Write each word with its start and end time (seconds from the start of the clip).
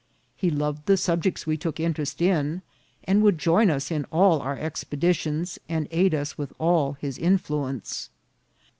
He 0.35 0.49
loved 0.49 0.87
the 0.87 0.97
subjects 0.97 1.45
we 1.45 1.57
took 1.57 1.79
interest 1.79 2.23
in, 2.23 2.63
and 3.03 3.21
would 3.21 3.37
join 3.37 3.69
us 3.69 3.91
in 3.91 4.05
all 4.05 4.41
our 4.41 4.57
expeditions, 4.57 5.59
and 5.69 5.87
aid 5.91 6.15
us 6.15 6.39
with 6.39 6.51
all 6.57 6.93
his 6.93 7.19
influence. 7.19 8.09